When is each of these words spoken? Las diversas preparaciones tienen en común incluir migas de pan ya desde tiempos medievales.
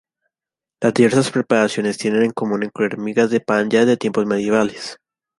Las 0.81 0.95
diversas 0.95 1.29
preparaciones 1.29 1.99
tienen 1.99 2.23
en 2.23 2.31
común 2.31 2.63
incluir 2.63 2.97
migas 2.97 3.29
de 3.29 3.39
pan 3.39 3.69
ya 3.69 3.81
desde 3.81 3.97
tiempos 3.97 4.25
medievales. 4.25 4.97